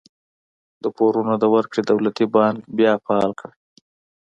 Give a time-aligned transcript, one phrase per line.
[0.83, 3.49] د پورونو د ورکړې دولتي بانک بیا فعال کړ.